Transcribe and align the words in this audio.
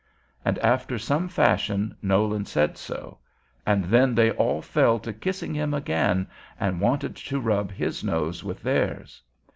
And 0.43 0.57
after 0.57 0.97
some 0.97 1.27
fashion 1.29 1.95
Nolan 2.01 2.45
said 2.45 2.75
so. 2.75 3.19
And 3.67 3.83
then 3.83 4.15
they 4.15 4.31
all 4.31 4.59
fell 4.63 4.97
to 4.97 5.13
kissing 5.13 5.53
him 5.53 5.75
again, 5.75 6.25
and 6.59 6.81
wanted 6.81 7.15
to 7.17 7.39
rub 7.39 7.71
his 7.71 8.03
nose 8.03 8.43
with 8.43 8.63
theirs. 8.63 9.21